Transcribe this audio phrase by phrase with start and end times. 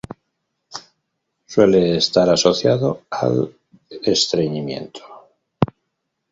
[1.45, 3.53] Suele estar asociado al
[4.03, 5.01] estreñimiento.